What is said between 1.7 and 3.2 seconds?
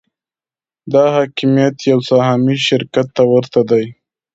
یو سهامي شرکت